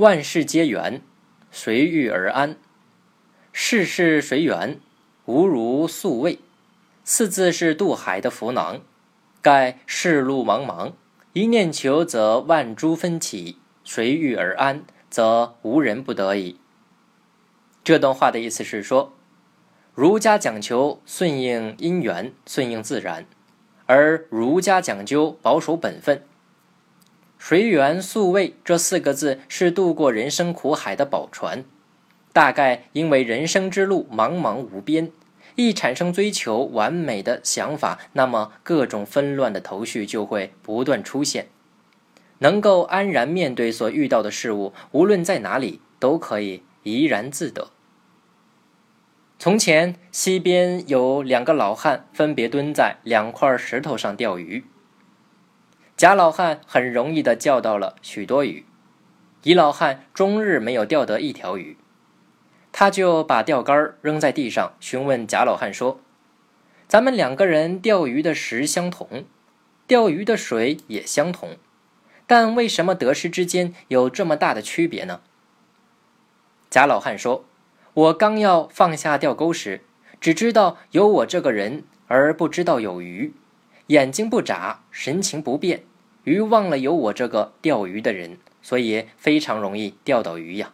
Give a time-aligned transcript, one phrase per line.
[0.00, 1.02] 万事皆缘，
[1.50, 2.56] 随遇而安。
[3.52, 4.80] 世事随缘，
[5.26, 6.38] 无如素味。
[7.04, 8.80] 四字是渡海的浮囊。
[9.42, 10.94] 盖世路茫茫，
[11.34, 16.58] 一念求则万株纷起；随遇而安，则无人不得已。
[17.84, 19.12] 这段话的意思是说，
[19.94, 23.26] 儒家讲求顺应因缘、顺应自然，
[23.84, 26.22] 而儒家讲究保守本分。
[27.50, 31.64] 随缘速位这四个字是渡过人生苦海的宝船。
[32.32, 35.10] 大概因为人生之路茫茫无边。
[35.56, 41.48] 一产生追求完美的想法，那么各种纷乱的头绪就会不断出现。
[42.38, 47.70] 能够安然面对所遇到的事物，无论在哪里，都可以怡然自得。
[49.40, 54.62] 从前，溪边有两个老汉，分别蹲在两块石头上钓鱼。
[56.00, 58.64] 贾老汉很容易的钓到了许多鱼，
[59.42, 61.76] 乙老汉终日没有钓得一条鱼。
[62.72, 66.00] 他就把钓竿扔在地上，询问贾老汉说
[66.88, 69.26] ：“咱们两个人钓鱼的时相同，
[69.86, 71.58] 钓鱼的水也相同，
[72.26, 75.20] 但为什么得失之间有这么大的区别呢？”
[76.70, 77.44] 贾老汉说
[77.92, 79.82] ：“我刚要放下钓钩时，
[80.18, 83.34] 只知道有我这个人，而不知道有鱼，
[83.88, 85.82] 眼睛不眨，神情不变，
[86.24, 90.72] 鱼忘了有我这个钓鱼的人，所以非常容易钓到鱼呀。”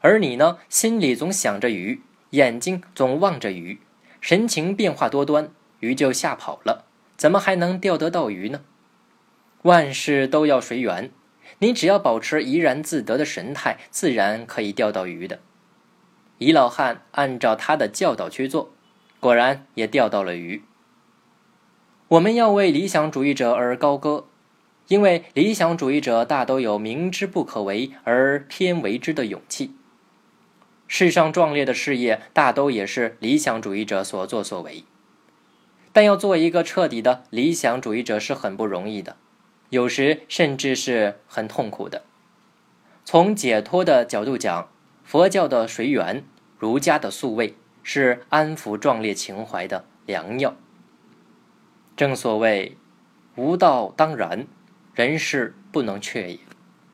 [0.00, 3.80] 而你呢，心里总想着鱼，眼睛总望着鱼，
[4.20, 6.84] 神情变化多端，鱼就吓跑了，
[7.16, 8.60] 怎么还能钓得到鱼呢？
[9.62, 11.10] 万事都要随缘，
[11.58, 15.40] 你只要保持怡然自得的神态，自然可以钓到鱼的。
[16.38, 18.70] 乙老汉按照他的教导去做，
[19.18, 20.62] 果然也钓到了鱼。
[22.08, 24.26] 我们要为理想主义者而高歌，
[24.88, 29.74] 因为理想主义者大都有明知不可为而偏为之的勇气。
[30.86, 34.84] 世上壮烈的事业，大都也是理想主义者所作所为。
[35.92, 39.16] 但要做一个彻底的理想主义者是很不容易的，
[39.70, 42.04] 有时甚至是很痛苦的。
[43.04, 44.68] 从解脱的角度讲，
[45.02, 46.22] 佛教的随缘，
[46.58, 50.54] 儒家的素位，是安抚壮烈情怀的良药。
[51.96, 52.76] 正所谓，
[53.36, 54.46] 无道当然，
[54.96, 56.38] 人事不能确也。